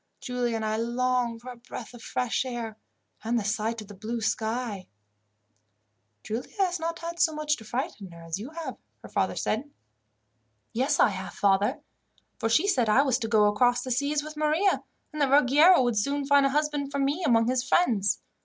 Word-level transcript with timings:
Giulia 0.19 0.55
and 0.55 0.65
I 0.65 0.77
long 0.77 1.37
for 1.37 1.51
a 1.51 1.55
breath 1.55 1.93
of 1.93 2.01
fresh 2.01 2.43
air, 2.43 2.75
and 3.23 3.37
the 3.37 3.43
sight 3.43 3.81
of 3.81 3.87
the 3.87 3.93
blue 3.93 4.19
sky." 4.19 4.87
"Giulia 6.23 6.55
has 6.57 6.79
not 6.79 6.97
had 6.97 7.19
so 7.19 7.35
much 7.35 7.55
to 7.57 7.63
frighten 7.65 8.09
her 8.09 8.23
as 8.23 8.39
you 8.39 8.49
have," 8.49 8.77
her 9.03 9.09
father 9.09 9.35
said. 9.35 9.69
"Yes, 10.73 10.99
I 10.99 11.09
have, 11.09 11.33
father; 11.35 11.81
for 12.39 12.49
she 12.49 12.65
said 12.67 12.89
I 12.89 13.03
was 13.03 13.19
to 13.19 13.27
go 13.27 13.45
across 13.45 13.83
the 13.83 13.91
seas 13.91 14.23
with 14.23 14.35
Maria, 14.35 14.81
and 15.13 15.21
that 15.21 15.29
Ruggiero 15.29 15.83
would 15.83 15.97
soon 15.99 16.25
find 16.25 16.47
a 16.47 16.49
husband 16.49 16.91
for 16.91 16.97
me 16.97 17.23
among 17.23 17.47
his 17.47 17.61
friends. 17.63 18.23